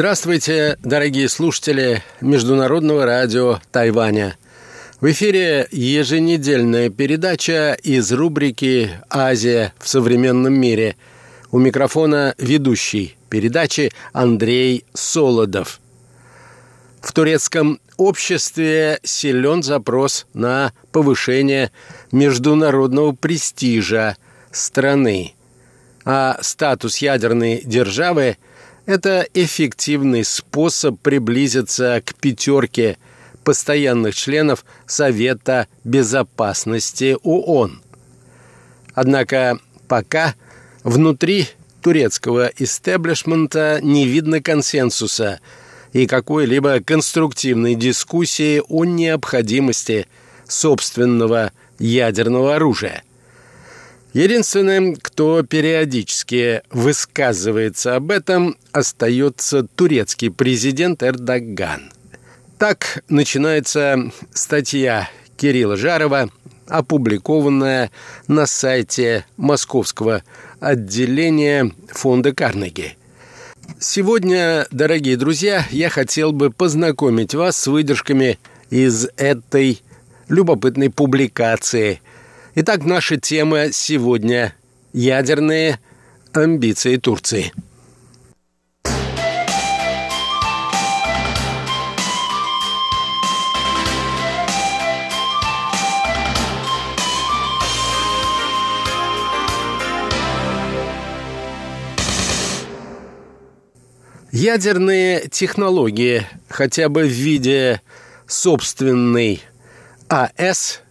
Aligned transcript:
Здравствуйте, 0.00 0.78
дорогие 0.82 1.28
слушатели 1.28 2.02
Международного 2.22 3.04
радио 3.04 3.58
Тайваня. 3.70 4.38
В 4.98 5.10
эфире 5.10 5.68
еженедельная 5.70 6.88
передача 6.88 7.74
из 7.74 8.10
рубрики 8.10 8.92
«Азия 9.10 9.74
в 9.78 9.86
современном 9.86 10.54
мире». 10.54 10.96
У 11.50 11.58
микрофона 11.58 12.34
ведущий 12.38 13.18
передачи 13.28 13.92
Андрей 14.14 14.86
Солодов. 14.94 15.80
В 17.02 17.12
турецком 17.12 17.78
обществе 17.98 19.00
силен 19.02 19.62
запрос 19.62 20.26
на 20.32 20.72
повышение 20.92 21.72
международного 22.10 23.12
престижа 23.12 24.16
страны, 24.50 25.34
а 26.06 26.38
статус 26.40 26.96
ядерной 26.96 27.60
державы– 27.62 28.38
это 28.90 29.26
эффективный 29.34 30.24
способ 30.24 30.98
приблизиться 31.00 32.02
к 32.04 32.14
пятерке 32.14 32.98
постоянных 33.44 34.14
членов 34.14 34.64
Совета 34.86 35.66
Безопасности 35.84 37.16
ООН. 37.22 37.82
Однако 38.94 39.58
пока 39.88 40.34
внутри 40.82 41.48
турецкого 41.82 42.50
истеблишмента 42.58 43.80
не 43.82 44.06
видно 44.06 44.42
консенсуса 44.42 45.40
и 45.92 46.06
какой-либо 46.06 46.80
конструктивной 46.80 47.74
дискуссии 47.74 48.62
о 48.68 48.84
необходимости 48.84 50.06
собственного 50.46 51.52
ядерного 51.78 52.56
оружия– 52.56 53.02
Единственным, 54.12 54.96
кто 54.96 55.44
периодически 55.44 56.62
высказывается 56.70 57.94
об 57.94 58.10
этом, 58.10 58.56
остается 58.72 59.62
турецкий 59.62 60.30
президент 60.30 61.04
Эрдоган. 61.04 61.92
Так 62.58 63.04
начинается 63.08 64.10
статья 64.34 65.08
Кирилла 65.36 65.76
Жарова, 65.76 66.28
опубликованная 66.66 67.92
на 68.26 68.46
сайте 68.46 69.24
Московского 69.36 70.24
отделения 70.58 71.70
фонда 71.88 72.34
Карнеги. 72.34 72.96
Сегодня, 73.78 74.66
дорогие 74.72 75.16
друзья, 75.16 75.64
я 75.70 75.88
хотел 75.88 76.32
бы 76.32 76.50
познакомить 76.50 77.36
вас 77.36 77.56
с 77.56 77.68
выдержками 77.68 78.40
из 78.70 79.06
этой 79.16 79.80
любопытной 80.28 80.90
публикации– 80.90 82.00
Итак, 82.56 82.84
наша 82.84 83.16
тема 83.16 83.70
сегодня– 83.70 84.56
ядерные 84.92 85.78
амбиции 86.32 86.96
Турции. 86.96 87.52
Ядерные 104.32 105.28
технологии, 105.28 106.26
хотя 106.48 106.88
бы 106.88 107.02
в 107.04 107.12
виде 107.12 107.80
собственной 108.26 109.40
АЭС– 110.08 110.80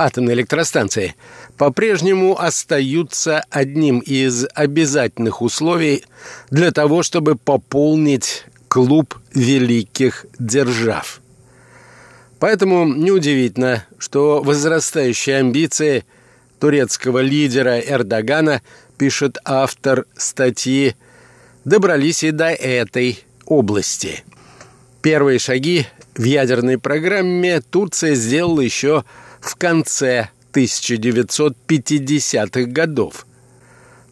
атомной 0.00 0.34
электростанции 0.34 1.14
по-прежнему 1.56 2.40
остаются 2.40 3.44
одним 3.50 3.98
из 4.00 4.46
обязательных 4.54 5.42
условий 5.42 6.04
для 6.50 6.70
того, 6.72 7.02
чтобы 7.02 7.36
пополнить 7.36 8.44
клуб 8.68 9.18
великих 9.34 10.26
держав. 10.38 11.20
Поэтому 12.38 12.86
неудивительно, 12.86 13.84
что 13.98 14.42
возрастающие 14.42 15.36
амбиции 15.36 16.04
турецкого 16.58 17.18
лидера 17.18 17.78
Эрдогана, 17.78 18.62
пишет 18.96 19.38
автор 19.44 20.06
статьи, 20.16 20.94
добрались 21.64 22.22
и 22.22 22.30
до 22.30 22.48
этой 22.48 23.24
области. 23.46 24.24
Первые 25.02 25.38
шаги 25.38 25.86
в 26.14 26.24
ядерной 26.24 26.78
программе 26.78 27.60
Турция 27.60 28.14
сделала 28.14 28.60
еще 28.60 29.00
в 29.00 29.04
конце 29.56 30.30
1950-х 30.52 32.64
годов. 32.64 33.26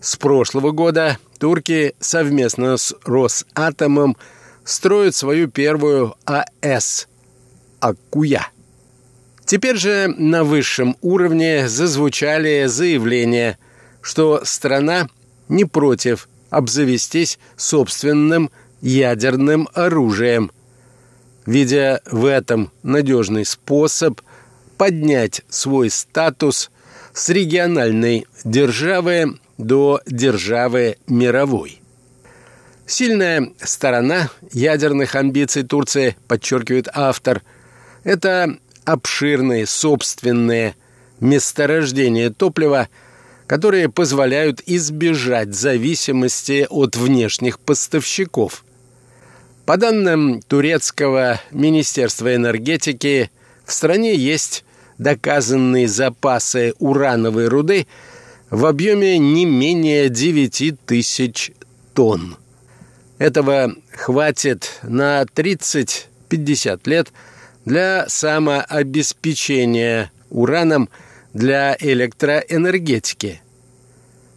С 0.01 0.17
прошлого 0.17 0.71
года 0.71 1.19
турки 1.39 1.95
совместно 2.01 2.77
с 2.77 2.95
Росатомом 3.05 4.17
строят 4.65 5.15
свою 5.15 5.49
первую 5.49 6.15
АЭС 6.25 7.09
«Аккуя». 7.81 8.49
Теперь 9.45 9.77
же 9.77 10.15
на 10.19 10.45
высшем 10.45 10.97
уровне 11.01 11.69
зазвучали 11.69 12.67
заявления, 12.67 13.59
что 14.03 14.43
страна 14.45 15.09
не 15.49 15.65
против 15.65 16.29
обзавестись 16.51 17.39
собственным 17.57 18.51
ядерным 18.83 19.69
оружием, 19.73 20.51
видя 21.47 22.03
в 22.11 22.27
этом 22.27 22.71
надежный 22.83 23.47
способ 23.47 24.21
поднять 24.79 25.43
свой 25.51 25.91
статус 25.91 26.71
с 27.13 27.29
региональной 27.29 28.27
державы 28.45 29.39
до 29.59 30.01
державы 30.07 30.97
мировой. 31.09 31.83
Сильная 32.87 33.53
сторона 33.61 34.31
ядерных 34.53 35.15
амбиций 35.15 35.65
Турции, 35.65 36.17
подчеркивает 36.27 36.89
автор, 36.95 37.43
это 38.05 38.57
обширные 38.85 39.67
собственные 39.67 40.75
месторождения 41.21 42.31
топлива, 42.31 42.89
которые 43.47 43.91
позволяют 43.91 44.63
избежать 44.65 45.55
зависимости 45.55 46.67
от 46.71 46.97
внешних 46.97 47.59
поставщиков. 47.59 48.65
По 49.67 49.77
данным 49.77 50.41
турецкого 50.41 51.41
Министерства 51.51 52.35
энергетики, 52.35 53.31
в 53.67 53.73
стране 53.73 54.15
есть 54.15 54.65
доказанные 54.99 55.89
запасы 55.89 56.75
урановой 56.79 57.49
руды 57.49 57.87
в 58.51 58.67
объеме 58.67 59.19
не 59.19 59.47
менее 59.47 60.09
9 60.09 60.81
тысяч 60.85 61.53
тонн. 61.95 62.37
Этого 63.19 63.75
хватит 63.93 64.81
на 64.83 65.23
30-50 65.23 66.81
лет 66.85 67.13
для 67.65 68.07
самообеспечения 68.09 70.11
ураном 70.31 70.89
для 71.33 71.77
электроэнергетики. 71.79 73.41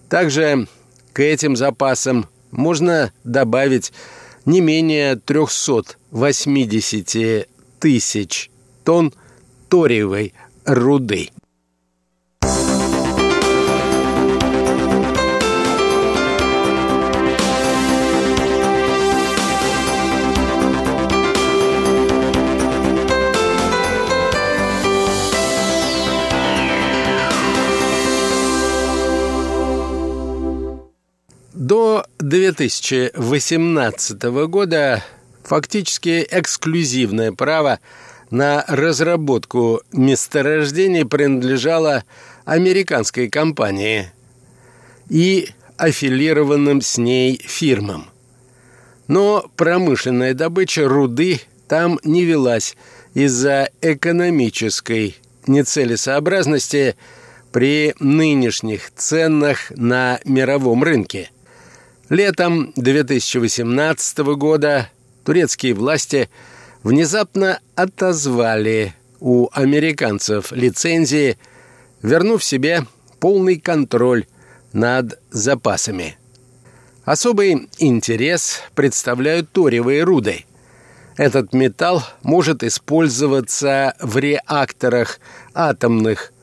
Также 0.09 0.67
к 1.13 1.21
этим 1.21 1.55
запасам 1.55 2.27
можно 2.51 3.11
добавить 3.23 3.91
не 4.45 4.61
менее 4.61 5.15
380 5.15 7.47
тысяч 7.79 8.51
тонн 8.83 9.11
ториевой 9.69 10.33
руды. 10.65 11.29
До 31.53 32.05
2018 32.19 34.23
года 34.47 35.03
фактически 35.43 36.27
эксклюзивное 36.29 37.31
право 37.31 37.79
на 38.31 38.63
разработку 38.67 39.81
месторождений 39.91 41.05
принадлежала 41.05 42.05
американской 42.45 43.29
компании 43.29 44.11
и 45.09 45.49
аффилированным 45.77 46.81
с 46.81 46.97
ней 46.97 47.39
фирмам. 47.43 48.09
Но 49.07 49.45
промышленная 49.57 50.33
добыча 50.33 50.87
руды 50.87 51.41
там 51.67 51.99
не 52.03 52.23
велась 52.23 52.77
из-за 53.13 53.69
экономической 53.81 55.17
нецелесообразности 55.47 56.95
при 57.51 57.93
нынешних 57.99 58.91
ценах 58.95 59.71
на 59.71 60.21
мировом 60.23 60.83
рынке. 60.83 61.29
Летом 62.07 62.71
2018 62.77 64.17
года 64.37 64.89
турецкие 65.25 65.73
власти– 65.73 66.29
внезапно 66.83 67.59
отозвали 67.75 68.95
у 69.19 69.49
американцев 69.51 70.51
лицензии, 70.51 71.37
вернув 72.01 72.43
себе 72.43 72.85
полный 73.19 73.59
контроль 73.59 74.25
над 74.73 75.19
запасами. 75.29 76.17
Особый 77.05 77.69
интерес 77.77 78.61
представляют 78.75 79.51
ториевые 79.51 80.03
руды. 80.03 80.45
Этот 81.17 81.53
металл 81.53 82.03
может 82.23 82.63
использоваться 82.63 83.95
в 83.99 84.17
реакторах 84.17 85.19
атомных 85.53 86.33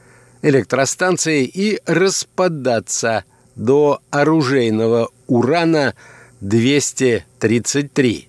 электростанций 0.43 1.45
и 1.45 1.81
распадаться 1.87 3.25
до 3.57 4.01
оружейного 4.11 5.11
урана 5.27 5.95
233. 6.41 8.29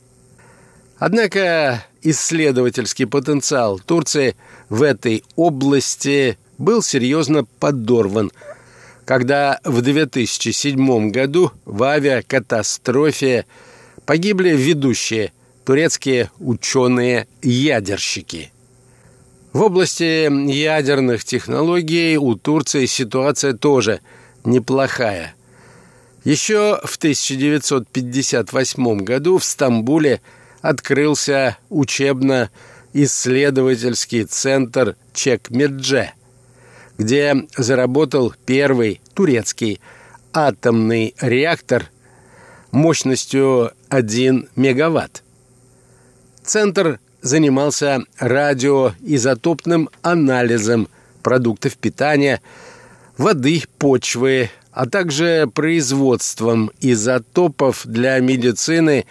Однако 0.98 1.86
исследовательский 2.02 3.06
потенциал 3.06 3.80
Турции 3.80 4.36
в 4.70 4.82
этой 4.84 5.26
области 5.36 6.38
был 6.58 6.82
серьезно 6.82 7.44
подорван, 7.60 8.32
когда 9.06 9.60
в 9.64 9.82
2007 9.82 11.12
году 11.12 11.52
в 11.66 11.84
авиакатастрофе 11.84 13.46
погибли 14.06 14.50
ведущие 14.50 15.32
турецкие 15.66 16.32
ученые-ядерщики. 16.40 18.52
В 19.54 19.62
области 19.64 20.30
ядерных 20.52 21.24
технологий 21.24 22.18
у 22.18 22.36
Турции 22.36 22.86
ситуация 22.86 23.54
тоже 23.54 24.02
неплохая. 24.44 25.34
Еще 26.24 26.80
в 26.84 26.98
1958 26.98 28.98
году 29.00 29.38
в 29.38 29.44
Стамбуле– 29.44 30.22
открылся 30.62 31.58
учебно-исследовательский 31.70 34.26
центр 34.26 34.98
Чекмедже, 35.14 36.12
где 36.98 37.48
заработал 37.58 38.36
первый 38.46 39.00
турецкий 39.14 39.80
атомный 40.34 41.16
реактор 41.20 41.90
мощностью 42.72 43.72
1 43.90 44.50
мегаватт. 44.56 45.24
Центр 46.44 47.00
занимался 47.22 48.04
радиоизотопным 48.18 49.90
анализом 50.02 50.88
продуктов 51.22 51.76
питания, 51.78 52.42
воды, 53.18 53.64
почвы, 53.78 54.50
а 54.72 54.88
также 54.88 55.50
производством 55.54 56.72
изотопов 56.80 57.86
для 57.86 58.18
медицины 58.20 59.06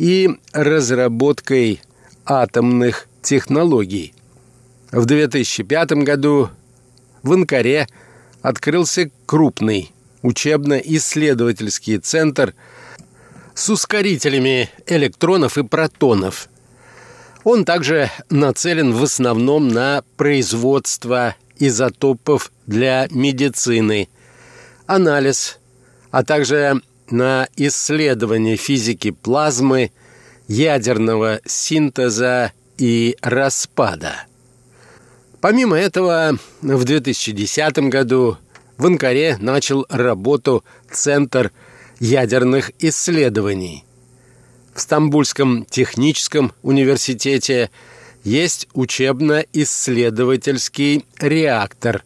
и 0.00 0.30
разработкой 0.54 1.82
атомных 2.24 3.06
технологий. 3.20 4.14
В 4.90 5.04
2005 5.04 5.92
году 6.04 6.48
в 7.22 7.34
Анкаре 7.34 7.86
открылся 8.40 9.10
крупный 9.26 9.92
учебно-исследовательский 10.22 11.98
центр 11.98 12.54
с 13.54 13.68
ускорителями 13.68 14.70
электронов 14.86 15.58
и 15.58 15.64
протонов. 15.64 16.48
Он 17.44 17.66
также 17.66 18.10
нацелен 18.30 18.94
в 18.94 19.02
основном 19.02 19.68
на 19.68 20.02
производство 20.16 21.36
изотопов 21.58 22.52
для 22.66 23.06
медицины, 23.10 24.08
анализ, 24.86 25.58
а 26.10 26.24
также 26.24 26.80
на 27.10 27.48
исследование 27.56 28.56
физики 28.56 29.10
плазмы, 29.10 29.90
ядерного 30.48 31.40
синтеза 31.46 32.52
и 32.78 33.16
распада. 33.22 34.26
Помимо 35.40 35.76
этого, 35.76 36.38
в 36.60 36.84
2010 36.84 37.78
году 37.90 38.36
в 38.76 38.86
Анкаре 38.86 39.36
начал 39.38 39.86
работу 39.88 40.64
Центр 40.90 41.52
ядерных 41.98 42.72
исследований. 42.78 43.84
В 44.74 44.80
Стамбульском 44.80 45.64
техническом 45.66 46.52
университете 46.62 47.70
есть 48.24 48.66
учебно-исследовательский 48.74 51.04
реактор. 51.18 52.04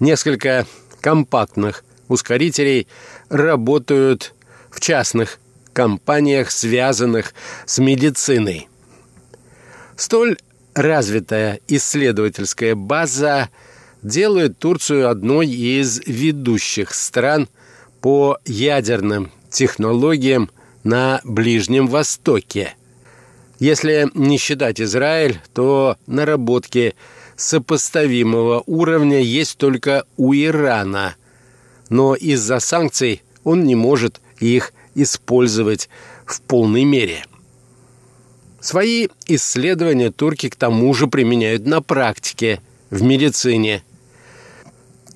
Несколько 0.00 0.66
компактных 1.00 1.84
ускорителей 2.08 2.88
работают 3.32 4.34
в 4.70 4.78
частных 4.80 5.40
компаниях, 5.72 6.50
связанных 6.50 7.32
с 7.64 7.78
медициной. 7.78 8.68
Столь 9.96 10.36
развитая 10.74 11.60
исследовательская 11.66 12.74
база 12.74 13.48
делает 14.02 14.58
Турцию 14.58 15.08
одной 15.08 15.48
из 15.48 16.00
ведущих 16.06 16.92
стран 16.92 17.48
по 18.02 18.38
ядерным 18.44 19.32
технологиям 19.50 20.50
на 20.84 21.20
Ближнем 21.24 21.86
Востоке. 21.86 22.74
Если 23.58 24.10
не 24.14 24.36
считать 24.36 24.80
Израиль, 24.80 25.40
то 25.54 25.96
наработки 26.06 26.94
сопоставимого 27.36 28.62
уровня 28.66 29.20
есть 29.20 29.56
только 29.56 30.04
у 30.18 30.34
Ирана– 30.34 31.16
но 31.92 32.14
из-за 32.14 32.58
санкций 32.58 33.22
он 33.44 33.64
не 33.64 33.74
может 33.74 34.22
их 34.40 34.72
использовать 34.94 35.90
в 36.24 36.40
полной 36.40 36.84
мере. 36.84 37.26
Свои 38.60 39.08
исследования 39.26 40.10
турки 40.10 40.48
к 40.48 40.56
тому 40.56 40.94
же 40.94 41.06
применяют 41.06 41.66
на 41.66 41.82
практике, 41.82 42.62
в 42.88 43.02
медицине. 43.02 43.82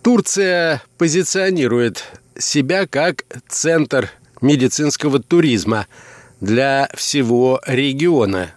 Турция 0.02 0.82
позиционирует 0.99 2.05
себя 2.38 2.87
как 2.87 3.25
центр 3.49 4.11
медицинского 4.43 5.19
туризма 5.19 5.87
для 6.43 6.90
всего 6.94 7.61
региона. 7.67 8.50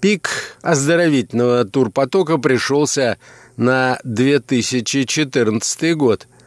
Пик 0.00 0.56
оздоровительного 0.62 1.64
турпотока 1.64 2.38
пришелся 2.38 3.18
на 3.56 3.98
2014 4.04 5.96
год– 5.96 6.28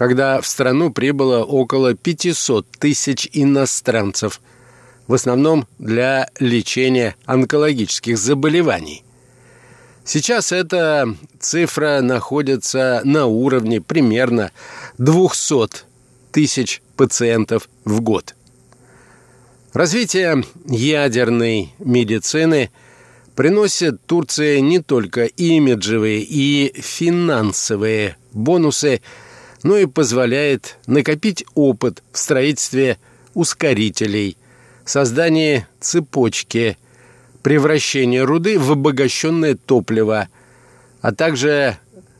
когда 0.00 0.40
в 0.40 0.46
страну 0.46 0.90
прибыло 0.90 1.44
около 1.44 1.92
500 1.92 2.66
тысяч 2.78 3.28
иностранцев, 3.34 4.40
в 5.06 5.12
основном 5.12 5.68
для 5.78 6.30
лечения 6.38 7.16
онкологических 7.26 8.16
заболеваний. 8.16 9.04
Сейчас 10.02 10.52
эта 10.52 11.14
цифра 11.38 12.00
находится 12.00 13.02
на 13.04 13.26
уровне 13.26 13.82
примерно 13.82 14.52
200 14.96 15.84
тысяч 16.32 16.80
пациентов 16.96 17.68
в 17.84 18.00
год. 18.00 18.34
Развитие 19.74 20.44
ядерной 20.64 21.74
медицины 21.78 22.70
приносит 23.36 24.02
Турции 24.06 24.60
не 24.60 24.78
только 24.78 25.26
имиджевые 25.26 26.22
и 26.22 26.72
финансовые 26.80 28.16
бонусы– 28.32 29.02
но 29.62 29.76
и 29.76 29.86
позволяет 29.86 30.78
накопить 30.86 31.44
опыт 31.54 32.02
в 32.12 32.18
строительстве 32.18 32.98
ускорителей, 33.34 34.36
создании 34.84 35.66
цепочки, 35.80 36.78
превращении 37.42 38.18
руды 38.18 38.58
в 38.58 38.72
обогащенное 38.72 39.54
топливо, 39.54 40.28
а 41.00 41.12
также 41.12 41.78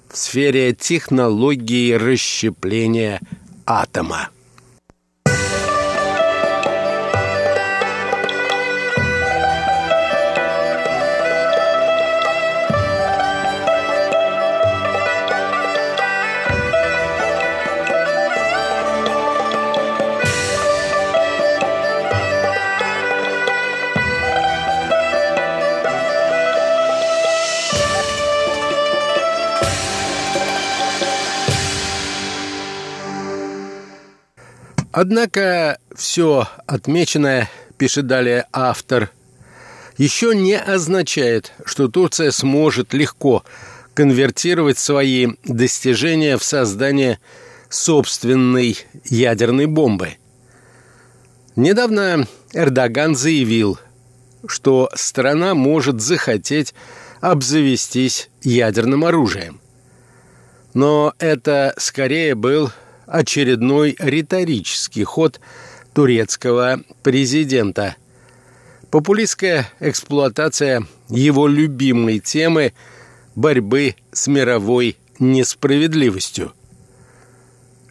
в 0.09 0.16
сфере 0.16 0.75
технологии 0.75 1.92
расщепления 1.92 3.20
атома. 3.66 4.30
Однако 35.02 35.78
все 35.97 36.47
отмеченное, 36.66 37.49
пишет 37.78 38.07
далее 38.07 38.45
автор, 38.52 39.11
еще 39.97 40.37
не 40.37 40.59
означает, 40.59 41.52
что 41.64 41.88
Турция 41.88 42.30
сможет 42.33 42.92
легко 42.92 43.42
конвертировать 43.95 44.76
свои 44.76 45.28
достижения 45.42 46.37
в 46.37 46.45
создание 46.45 47.19
собственной 47.71 48.76
ядерной 49.07 49.64
бомбы. 49.64 50.19
Недавно 51.57 52.28
Эрдоган 52.52 53.16
заявил, 53.16 53.78
что 54.47 54.90
страна 54.95 55.54
может 55.54 56.02
захотеть 56.02 56.75
обзавестись 57.23 58.28
ядерным 58.42 59.07
оружием. 59.07 59.62
Но 60.75 61.14
это 61.19 61.73
скорее 61.78 62.35
был 62.35 62.71
очередной 63.11 63.97
риторический 63.99 65.05
ход 65.05 65.40
турецкого 65.93 66.83
президента. 67.02 67.97
Популистская 68.90 69.69
эксплуатация 69.81 70.87
его 71.09 71.47
любимой 71.47 72.21
темы 72.21 72.73
борьбы 73.35 73.97
с 74.12 74.26
мировой 74.29 74.97
несправедливостью. 75.19 76.52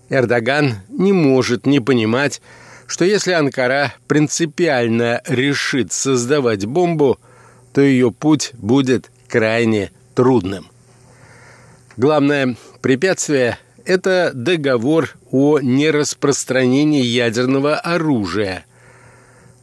Эрдоган 0.09 0.77
не 0.89 1.13
может 1.13 1.65
не 1.65 1.79
понимать, 1.79 2.41
что 2.87 3.05
если 3.05 3.33
Анкара 3.33 3.93
принципиально 4.07 5.21
решит 5.27 5.91
создавать 5.91 6.65
бомбу, 6.65 7.19
то 7.73 7.81
ее 7.81 8.11
путь 8.11 8.51
будет 8.53 9.11
крайне 9.27 9.91
трудным. 10.15 10.67
Главное 11.97 12.55
препятствие– 12.81 13.59
это 13.89 14.29
договор 14.35 15.15
о 15.31 15.59
нераспространении 15.59 17.01
ядерного 17.01 17.75
оружия, 17.75 18.65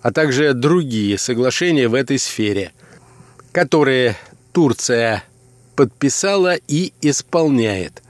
а 0.03 0.11
также 0.11 0.53
другие 0.53 1.17
соглашения 1.17 1.87
в 1.87 1.95
этой 1.95 2.19
сфере, 2.19 2.73
которые 3.53 4.17
Турция 4.53 5.23
подписала 5.77 6.57
и 6.67 6.93
исполняет. 7.03 8.03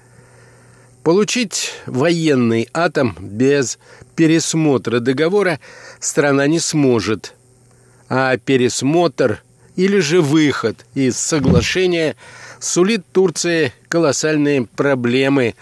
Получить 1.02 1.75
военный 1.85 2.66
атом 2.73 3.14
без 3.20 3.78
пересмотра 4.16 5.00
договора 5.00 5.61
страна 6.00 6.46
не 6.46 6.61
сможет, 6.61 7.35
а 8.08 8.38
пересмотр 8.38 9.42
или 9.76 9.99
же 9.99 10.23
выход 10.23 10.87
из 10.94 11.18
соглашения 11.18 12.16
сулит 12.58 13.04
Турции 13.12 13.75
колоссальные 13.90 14.64
проблемы 14.64 15.54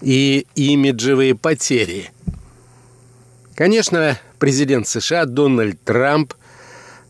и 0.00 0.46
имиджевые 0.54 1.34
потери. 1.34 2.10
Конечно, 3.54 4.18
президент 4.38 4.88
США 4.88 5.26
Дональд 5.26 5.82
Трамп 5.84 6.34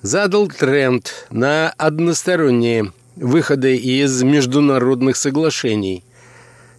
задал 0.03 0.49
тренд 0.49 1.27
на 1.31 1.71
односторонние 1.77 2.93
выходы 3.17 3.77
из 3.77 4.23
международных 4.23 5.17
соглашений. 5.17 6.05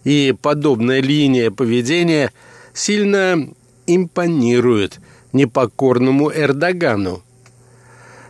И 0.04 0.34
подобная 0.40 1.00
линия 1.00 1.50
поведения 1.50 2.32
сильно 2.74 3.48
импонирует 3.86 4.98
непокорному 5.32 6.30
Эрдогану. 6.32 7.22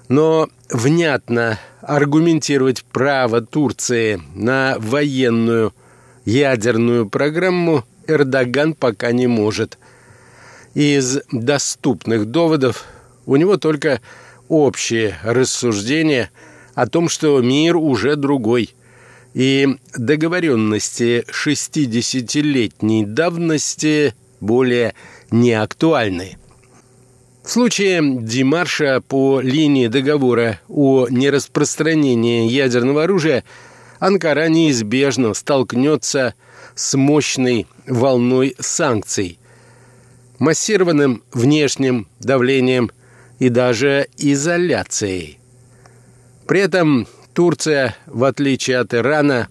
Но 0.09 0.49
внятно 0.71 1.59
аргументировать 1.81 2.85
право 2.85 3.41
Турции 3.41 4.21
на 4.35 4.77
военную 4.79 5.73
ядерную 6.25 7.09
программу 7.09 7.85
Эрдоган 8.07 8.75
пока 8.75 9.13
не 9.13 9.27
может. 9.27 9.79
Из 10.75 11.21
доступных 11.31 12.27
доводов 12.27 12.85
у 13.27 13.37
него 13.37 13.57
только 13.57 14.01
общее 14.49 15.19
рассуждение 15.23 16.31
о 16.75 16.87
том, 16.87 17.09
что 17.09 17.41
мир 17.41 17.77
уже 17.77 18.17
другой, 18.17 18.75
и 19.35 19.77
договоренности 19.97 21.25
60-летней 21.29 23.05
давности 23.05 24.15
более 24.41 24.95
не 25.31 25.53
актуальны. 25.53 26.37
В 27.43 27.51
случае 27.51 28.19
Димарша 28.21 29.01
по 29.01 29.41
линии 29.41 29.89
договора 29.89 30.61
о 30.69 31.09
нераспространении 31.09 32.49
ядерного 32.49 33.05
оружия 33.05 33.43
Анкара 34.03 34.49
неизбежно 34.49 35.33
столкнется 35.33 36.35
с 36.75 36.97
мощной 36.97 37.69
волной 37.87 38.57
санкций, 38.59 39.39
массированным 40.41 41.23
внешним 41.33 42.09
давлением 42.19 42.91
и 43.39 43.49
даже 43.49 44.09
изоляцией. 44.19 45.39
При 46.49 46.63
этом 46.63 47.07
Турция, 47.33 47.95
в 48.07 48.25
отличие 48.25 48.79
от 48.79 48.93
Ирана, 48.93 49.47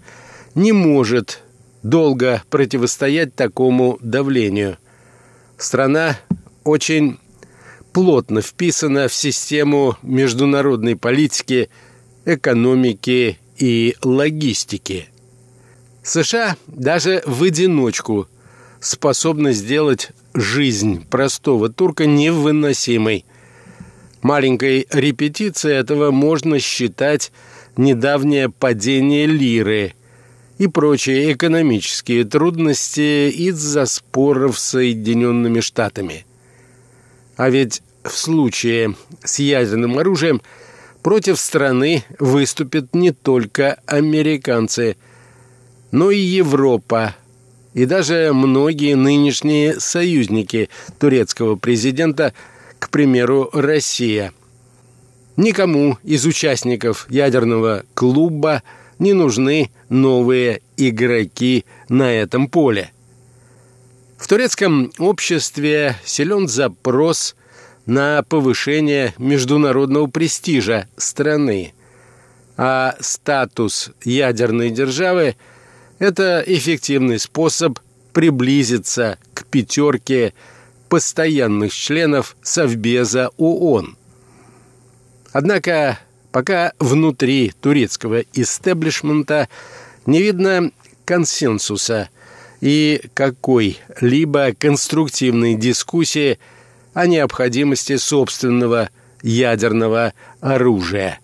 не 0.54 0.74
может 0.74 1.44
долго 1.82 2.44
противостоять 2.50 3.34
такому 3.34 4.00
давлению. 4.02 4.78
Страна 5.58 6.20
очень 6.66 7.20
плотно 7.94 8.42
вписана 8.42 9.08
в 9.08 9.14
систему 9.14 9.96
международной 10.02 10.98
политики, 10.98 11.70
экономики 12.26 13.40
и 13.62 13.96
логистики. 14.04 15.08
США 16.04 16.58
даже 16.68 17.22
в 17.26 17.44
одиночку 17.44 18.28
способны 18.80 19.54
сделать 19.54 20.10
жизнь 20.34 21.06
простого 21.10 21.70
турка 21.70 22.06
невыносимой. 22.06 23.26
Маленькой 24.22 24.88
репетицией 24.92 25.76
этого 25.78 26.12
можно 26.12 26.60
считать 26.60 27.32
недавнее 27.78 28.50
падение 28.50 29.26
лиры 29.26 29.94
и 30.58 30.68
прочие 30.68 31.34
экономические 31.34 32.24
трудности 32.24 33.30
из-за 33.30 33.86
споров 33.86 34.60
с 34.60 34.72
Соединенными 34.72 35.60
Штатами– 35.60 36.26
а 37.42 37.50
ведь 37.50 37.82
в 38.04 38.12
случае 38.12 38.96
с 39.24 39.40
ядерным 39.40 39.98
оружием 39.98 40.44
против 41.04 41.40
страны 41.40 42.04
выступят 42.20 42.94
не 42.94 43.12
только 43.12 43.80
американцы, 43.86 44.98
но 45.92 46.12
и 46.12 46.20
Европа, 46.20 47.16
и 47.74 47.86
даже 47.86 48.32
многие 48.34 48.96
нынешние 48.96 49.80
союзники 49.80 50.70
турецкого 51.00 51.56
президента, 51.56 52.34
к 52.80 52.90
примеру, 52.90 53.50
Россия. 53.54 54.34
Никому 55.38 55.98
из 56.04 56.26
участников 56.26 57.08
ядерного 57.10 57.84
клуба 57.94 58.64
не 59.00 59.14
нужны 59.14 59.72
новые 59.90 60.62
игроки 60.78 61.66
на 61.90 62.12
этом 62.12 62.48
поле. 62.48 62.92
В 64.18 64.28
турецком 64.28 64.92
обществе 65.00 65.96
силен 66.06 66.48
запрос 66.48 67.36
на 67.86 68.24
повышение 68.24 69.14
международного 69.18 70.08
престижа 70.08 70.88
страны, 70.98 71.74
а 72.58 72.96
статус 73.00 73.92
ядерной 74.04 74.70
державы– 74.70 75.36
это 76.00 76.44
эффективный 76.46 77.20
способ 77.20 77.80
приблизиться 78.14 79.18
к 79.34 79.46
пятерке 79.46 80.34
постоянных 80.90 81.74
членов 81.74 82.36
Совбеза 82.42 83.30
ООН. 83.38 83.98
Однако 85.32 86.00
пока 86.32 86.74
внутри 86.80 87.54
турецкого 87.62 88.22
истеблишмента 88.34 89.48
не 90.06 90.22
видно 90.22 90.72
консенсуса– 91.06 92.10
и 92.62 93.02
какой-либо 93.16 94.54
конструктивной 94.58 95.56
дискуссии 95.56 96.40
о 96.94 97.08
необходимости 97.08 97.98
собственного 97.98 98.90
ядерного 99.22 100.14
оружия. 100.40 101.20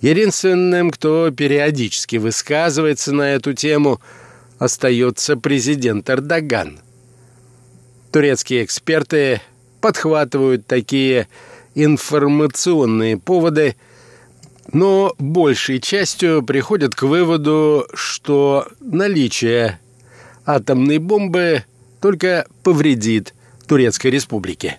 Единственным, 0.00 0.90
кто 0.90 1.30
периодически 1.30 2.16
высказывается 2.16 3.12
на 3.12 3.34
эту 3.34 3.54
тему, 3.54 4.00
остается 4.58 5.36
президент 5.36 6.08
Эрдоган. 6.10 6.80
Турецкие 8.12 8.64
эксперты 8.64 9.40
подхватывают 9.80 10.66
такие 10.66 11.28
информационные 11.74 13.18
поводы, 13.18 13.76
но 14.72 15.14
большей 15.18 15.80
частью 15.80 16.42
приходят 16.42 16.94
к 16.94 17.02
выводу, 17.02 17.86
что 17.94 18.66
наличие 18.80 19.78
атомной 20.44 20.98
бомбы 20.98 21.64
только 22.00 22.46
повредит 22.62 23.34
Турецкой 23.66 24.12
Республике. 24.12 24.78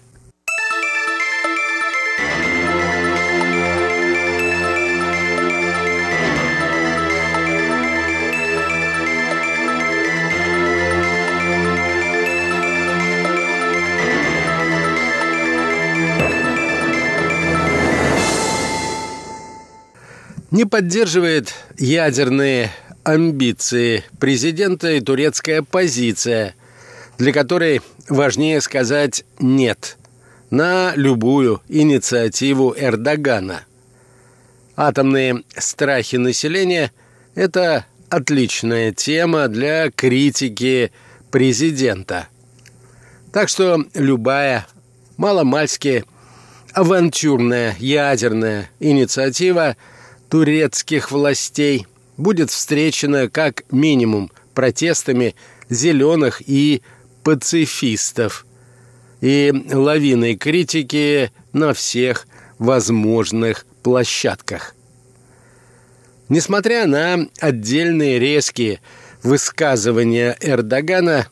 не 20.58 20.65
поддерживает 20.65 21.53
ядерные 21.77 22.72
амбиции 23.03 24.03
президента 24.20 24.91
и 24.91 25.01
турецкая 25.01 25.62
позиция, 25.62 26.56
для 27.18 27.34
которой 27.34 27.82
важнее 28.10 28.62
сказать 28.62 29.26
«нет» 29.40 29.98
на 30.50 30.94
любую 30.96 31.62
инициативу 31.68 32.74
Эрдогана. 32.78 33.64
Атомные 34.76 35.44
страхи 35.58 36.16
населения– 36.16 36.92
это 37.36 37.86
отличная 38.10 38.94
тема 38.94 39.48
для 39.48 39.92
критики 39.92 40.92
президента. 41.32 42.28
Так 43.34 43.50
что 43.50 43.84
любая 43.94 44.68
маломальски 45.18 46.06
авантюрная 46.74 47.76
ядерная 47.80 48.70
инициатива 48.80 49.76
турецких 50.30 51.12
властей 51.12 51.88
будет 52.16 52.52
встречена 52.52 53.30
как 53.30 53.64
минимум 53.72 54.32
протестами 54.54 55.36
зеленых 55.70 56.42
и 56.46 56.82
пацифистов 57.28 58.46
и 59.20 59.52
лавиной 59.70 60.38
критики 60.38 61.30
на 61.52 61.74
всех 61.74 62.26
возможных 62.58 63.66
площадках. 63.84 64.74
Несмотря 66.30 66.88
на 66.88 67.28
отдельные 67.42 68.18
резкие 68.18 68.80
высказывания 69.24 70.38
Эрдогана, 70.40 71.28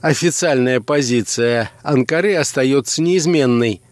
официальная 0.00 0.80
позиция 0.80 1.72
Анкары 1.82 2.36
остается 2.36 3.02
неизменной. 3.02 3.82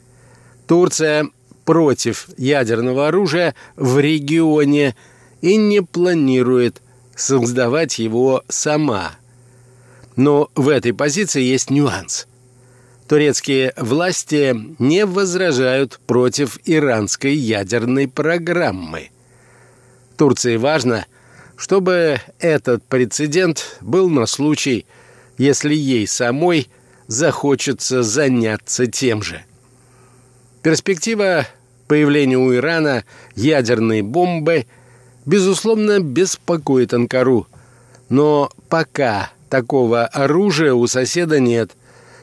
Турция 0.68 1.30
против 1.64 2.28
ядерного 2.38 3.08
оружия 3.08 3.56
в 3.74 3.98
регионе 3.98 4.94
и 5.40 5.56
не 5.56 5.82
планирует 5.82 6.80
создавать 7.16 7.98
его 7.98 8.44
сама. 8.48 9.19
Но 10.20 10.50
в 10.54 10.68
этой 10.68 10.92
позиции 10.92 11.40
есть 11.40 11.70
нюанс. 11.70 12.26
Турецкие 13.08 13.72
власти 13.78 14.54
не 14.78 15.06
возражают 15.06 15.98
против 16.06 16.58
иранской 16.66 17.34
ядерной 17.34 18.06
программы. 18.06 19.08
Турции 20.18 20.58
важно, 20.58 21.06
чтобы 21.56 22.20
этот 22.38 22.84
прецедент 22.84 23.78
был 23.80 24.10
на 24.10 24.26
случай, 24.26 24.84
если 25.38 25.74
ей 25.74 26.06
самой 26.06 26.68
захочется 27.06 28.02
заняться 28.02 28.86
тем 28.86 29.22
же. 29.22 29.42
Перспектива 30.60 31.46
появления 31.88 32.36
у 32.36 32.54
Ирана 32.54 33.04
ядерной 33.36 34.02
бомбы, 34.02 34.66
безусловно, 35.24 35.98
беспокоит 36.00 36.92
Анкару. 36.92 37.46
Но 38.10 38.50
пока 38.68 39.30
такого 39.50 40.06
оружия 40.06 40.72
у 40.72 40.86
соседа 40.86 41.40
нет, 41.40 41.72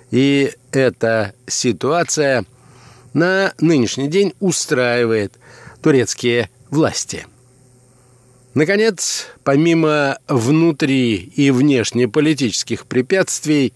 и 0.10 0.54
эта 0.72 1.34
ситуация 1.46 2.46
на 3.14 3.54
нынешний 3.60 4.08
день 4.08 4.34
устраивает 4.40 5.34
турецкие 5.84 6.50
власти. 6.72 7.28
Наконец, 8.54 9.28
помимо 9.44 10.18
внутри 10.28 11.16
и 11.16 11.52
внешнеполитических 11.52 12.88
препятствий, 12.88 13.74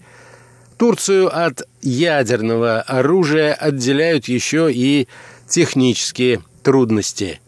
Турцию 0.76 1.30
от 1.32 1.62
ядерного 1.82 2.80
оружия 2.80 3.54
отделяют 3.54 4.26
еще 4.26 4.72
и 4.72 5.06
технические 5.48 6.42
трудности. 6.64 7.40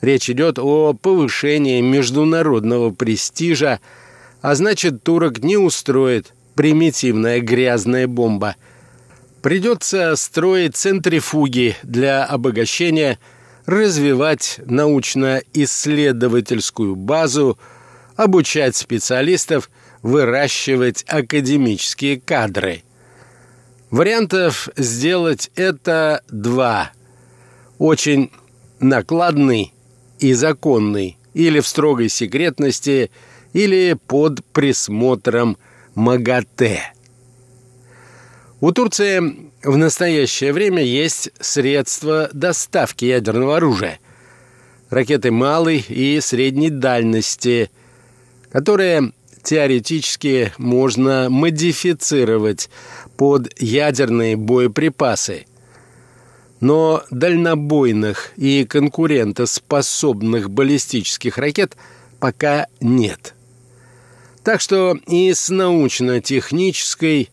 Речь 0.00 0.30
идет 0.30 0.60
о 0.60 0.92
повышении 0.92 1.80
международного 1.80 2.92
престижа, 2.92 3.80
а 4.42 4.54
значит, 4.54 5.02
турок 5.02 5.42
не 5.42 5.56
устроит 5.56 6.34
примитивная 6.54 7.40
грязная 7.40 8.06
бомба. 8.06 8.54
Придется 9.42 10.14
строить 10.16 10.76
центрифуги 10.76 11.76
для 11.82 12.24
обогащения, 12.24 13.18
развивать 13.66 14.60
научно-исследовательскую 14.64 16.96
базу, 16.96 17.58
обучать 18.16 18.76
специалистов, 18.76 19.70
выращивать 20.02 21.04
академические 21.06 22.18
кадры. 22.20 22.82
Вариантов 23.90 24.68
сделать 24.76 25.50
это 25.56 26.22
два. 26.30 26.92
Очень 27.78 28.30
накладный 28.78 29.74
и 30.18 30.32
законный, 30.34 31.16
или 31.32 31.60
в 31.60 31.66
строгой 31.66 32.08
секретности, 32.08 33.10
или 33.52 33.96
под 34.06 34.44
присмотром 34.46 35.56
МАГАТЭ. 35.94 36.92
У 38.60 38.72
Турции 38.72 39.50
в 39.62 39.76
настоящее 39.76 40.52
время 40.52 40.82
есть 40.82 41.30
средства 41.40 42.28
доставки 42.32 43.06
ядерного 43.06 43.56
оружия. 43.56 43.98
Ракеты 44.90 45.30
малой 45.30 45.84
и 45.88 46.20
средней 46.20 46.70
дальности, 46.70 47.70
которые 48.52 49.12
теоретически 49.42 50.52
можно 50.58 51.28
модифицировать 51.30 52.68
под 53.16 53.50
ядерные 53.60 54.36
боеприпасы. 54.36 55.46
Но 56.60 57.02
дальнобойных 57.10 58.32
и 58.36 58.66
конкурентоспособных 58.66 60.50
баллистических 60.50 61.38
ракет 61.38 61.76
пока 62.18 62.66
нет– 62.80 63.34
так 64.44 64.60
что 64.60 64.96
и 65.06 65.32
с 65.32 65.48
научно-технической, 65.48 67.30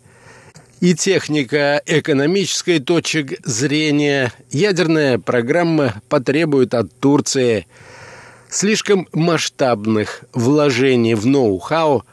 и 0.79 0.93
технико-экономической 0.93 2.79
точек 2.79 3.39
зрения 3.45 4.31
ядерная 4.51 5.17
программа 5.17 6.01
потребует 6.07 6.73
от 6.73 6.93
Турции 6.99 7.65
слишком 8.49 9.07
масштабных 9.11 10.23
вложений 10.33 11.15
в 11.15 11.25
ноу-хау, 11.25 12.03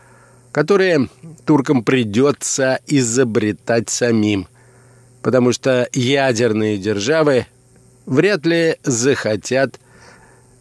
которые 0.50 1.08
туркам 1.44 1.84
придется 1.84 2.78
изобретать 2.86 3.90
самим, 3.90 4.48
потому 5.22 5.52
что 5.52 5.88
ядерные 5.92 6.78
державы 6.78 7.46
вряд 8.06 8.46
ли 8.46 8.76
захотят 8.82 9.78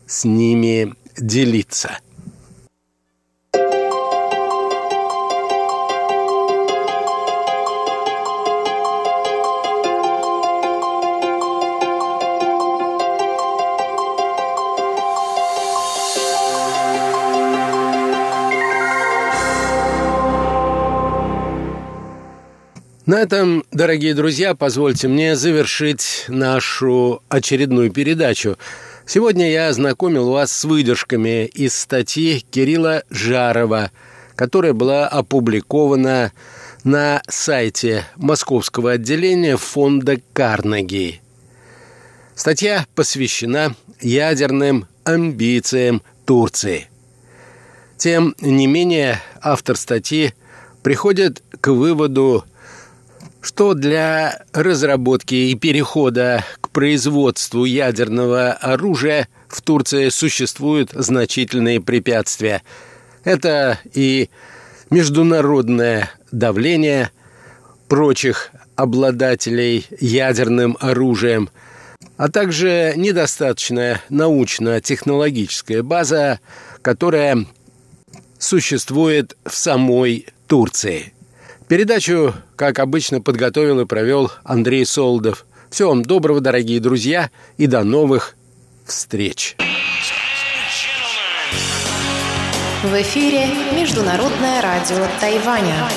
с 0.07 0.25
ними 0.25 0.93
делиться. 1.17 1.99
На 23.05 23.15
этом, 23.19 23.65
дорогие 23.69 24.13
друзья, 24.13 24.55
позвольте 24.55 25.09
мне 25.09 25.35
завершить 25.35 26.23
нашу 26.29 27.21
очередную 27.27 27.91
передачу. 27.91 28.57
Сегодня 29.05 29.51
я 29.51 29.67
ознакомил 29.67 30.31
вас 30.31 30.53
с 30.53 30.63
выдержками 30.63 31.45
из 31.47 31.77
статьи 31.77 32.45
Кирилла 32.49 33.03
Жарова, 33.09 33.91
которая 34.37 34.71
была 34.71 35.09
опубликована 35.09 36.31
на 36.85 37.21
сайте 37.27 38.05
московского 38.15 38.91
отделения 38.91 39.57
фонда 39.57 40.21
Карнеги. 40.31 41.19
Статья 42.35 42.85
посвящена 42.95 43.75
ядерным 43.99 44.87
амбициям 45.03 46.01
Турции. 46.23 46.87
Тем 47.97 48.33
не 48.39 48.65
менее, 48.65 49.21
автор 49.41 49.75
статьи 49.75 50.33
приходит 50.83 51.43
к 51.59 51.67
выводу, 51.67 52.45
что 53.43 53.73
для 53.73 54.41
разработки 54.53 55.35
и 55.35 55.55
перехода 55.55 56.45
к 56.61 56.69
производству 56.69 57.65
ядерного 57.65 58.53
оружия 58.53 59.27
в 59.49 59.61
Турции 59.61 60.07
существуют 60.07 60.91
значительные 60.93 61.81
препятствия. 61.81 62.63
Это 63.25 63.79
и 63.93 64.29
международное 64.89 66.09
давление 66.31 67.11
прочих 67.89 68.51
обладателей 68.77 69.87
ядерным 69.99 70.77
оружием, 70.79 71.49
а 72.15 72.29
также 72.29 72.93
недостаточная 72.95 74.01
научно-технологическая 74.07 75.83
база, 75.83 76.39
которая 76.81 77.45
существует 78.39 79.35
в 79.45 79.53
самой 79.53 80.27
Турции. 80.47 81.12
Передачу, 81.73 82.35
как 82.55 82.77
обычно, 82.77 83.19
подготовил 83.19 83.79
и 83.79 83.87
провел 83.87 84.31
Андрей 84.43 84.85
Солдов. 84.85 85.43
Всего 85.71 85.89
вам 85.89 86.03
доброго, 86.03 86.39
дорогие 86.39 86.79
друзья, 86.79 87.31
и 87.57 87.65
до 87.65 87.83
новых 87.83 88.35
встреч. 88.85 89.57
В 92.83 93.01
эфире 93.01 93.47
Международное 93.75 94.61
радио 94.61 95.07
Тайваня. 95.19 95.89